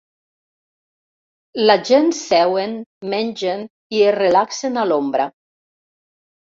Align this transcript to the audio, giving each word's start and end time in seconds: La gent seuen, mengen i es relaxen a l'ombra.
La 1.67 1.75
gent 1.91 2.09
seuen, 2.21 2.75
mengen 3.15 3.65
i 3.99 4.05
es 4.09 4.19
relaxen 4.21 4.83
a 4.85 4.89
l'ombra. 4.93 5.33